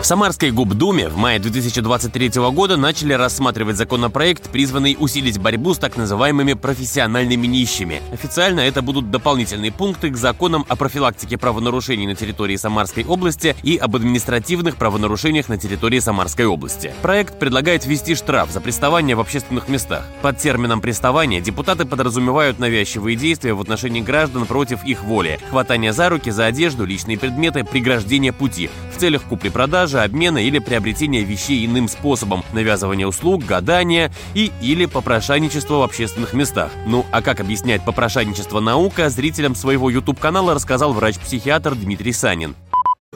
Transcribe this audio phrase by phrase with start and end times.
[0.00, 5.96] В Самарской Губдуме в мае 2023 года начали рассматривать законопроект, призванный усилить борьбу с так
[5.96, 8.00] называемыми профессиональными нищими.
[8.12, 13.76] Официально это будут дополнительные пункты к законам о профилактике правонарушений на территории Самарской области и
[13.76, 16.94] об административных правонарушениях на территории Самарской области.
[17.02, 20.06] Проект предлагает ввести штраф за приставание в общественных местах.
[20.22, 26.08] Под термином приставания депутаты подразумевают навязчивые действия в отношении граждан против их воли, хватание за
[26.08, 31.64] руки, за одежду, личные предметы, преграждение пути в целях купли-продажи, продажи, обмена или приобретения вещей
[31.64, 36.70] иным способом, навязывания услуг, гадания и или попрошайничество в общественных местах.
[36.86, 42.54] Ну а как объяснять попрошайничество наука, зрителям своего YouTube-канала рассказал врач-психиатр Дмитрий Санин.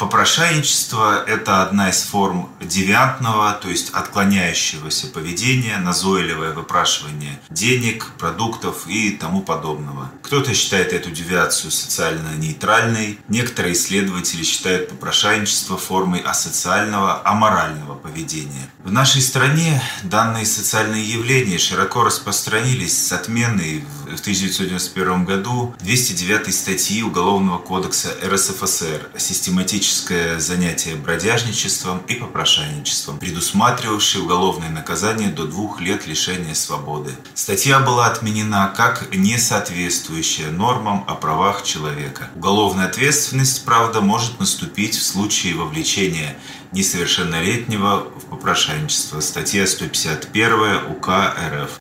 [0.00, 9.10] Попрошайничество– это одна из форм девиантного, то есть отклоняющегося поведения, назойливое выпрашивание денег, продуктов и
[9.10, 10.10] тому подобного.
[10.22, 18.70] Кто-то считает эту девиацию социально нейтральной, некоторые исследователи считают попрошайничество формой асоциального, аморального поведения.
[18.82, 27.02] В нашей стране данные социальные явления широко распространились с отменой в 1991 году 209 статьи
[27.02, 36.06] Уголовного кодекса РСФСР «Систематически классическое занятие бродяжничеством и попрошайничеством, предусматривавшее уголовное наказание до двух лет
[36.06, 37.12] лишения свободы.
[37.34, 42.30] Статья была отменена как несоответствующая нормам о правах человека.
[42.36, 46.36] Уголовная ответственность, правда, может наступить в случае вовлечения
[46.72, 49.20] несовершеннолетнего в попрошайничество.
[49.20, 51.80] Статья 151 УК РФ.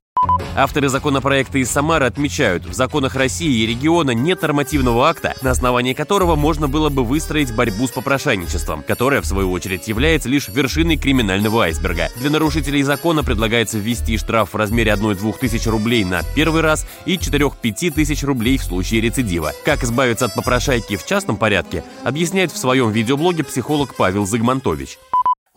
[0.55, 5.93] Авторы законопроекта из Самары отмечают, в законах России и региона нет нормативного акта, на основании
[5.93, 10.97] которого можно было бы выстроить борьбу с попрошайничеством, которое, в свою очередь, является лишь вершиной
[10.97, 12.09] криминального айсберга.
[12.17, 17.15] Для нарушителей закона предлагается ввести штраф в размере 1-2 тысяч рублей на первый раз и
[17.15, 19.53] 4-5 тысяч рублей в случае рецидива.
[19.63, 24.97] Как избавиться от попрошайки в частном порядке, объясняет в своем видеоблоге психолог Павел Загмантович.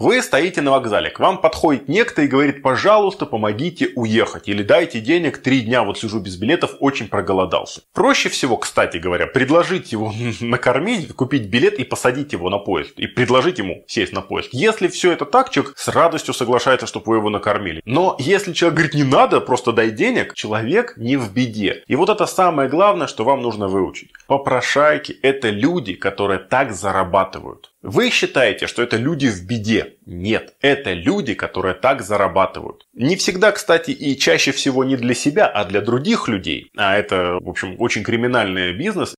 [0.03, 4.49] Вы стоите на вокзале, к вам подходит некто и говорит, пожалуйста, помогите уехать.
[4.49, 7.83] Или дайте денег, три дня вот сижу без билетов, очень проголодался.
[7.93, 12.99] Проще всего, кстати говоря, предложить его накормить, купить билет и посадить его на поезд.
[12.99, 14.49] И предложить ему сесть на поезд.
[14.51, 17.81] Если все это так, человек с радостью соглашается, чтобы вы его накормили.
[17.85, 21.85] Но если человек говорит, не надо, просто дай денег, человек не в беде.
[21.87, 24.11] И вот это самое главное, что вам нужно выучить.
[24.27, 27.72] Попрошайки– это люди, которые так зарабатывают.
[27.83, 29.97] Вы считаете, что это люди в беде.
[30.07, 32.87] Нет, это люди, которые так зарабатывают.
[32.95, 36.71] Не всегда, кстати, и чаще всего не для себя, а для других людей.
[36.77, 39.17] А это, в общем, очень криминальный бизнес.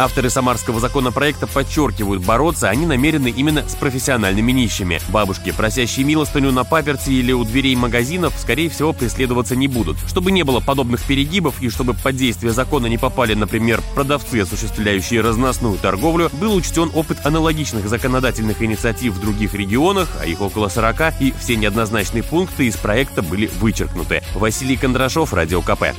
[0.00, 4.98] Авторы самарского законопроекта подчеркивают, бороться они намерены именно с профессиональными нищими.
[5.10, 9.98] Бабушки, просящие милостыню на паперти или у дверей магазинов, скорее всего, преследоваться не будут.
[10.08, 15.20] Чтобы не было подобных перегибов и чтобы под действие закона не попали, например, продавцы, осуществляющие
[15.20, 21.20] разносную торговлю, был учтен опыт аналогичных законодательных инициатив в других регионах, а их около 40,
[21.20, 24.22] и все неоднозначные пункты из проекта были вычеркнуты.
[24.34, 25.92] Василий Кондрашов, Радио КП.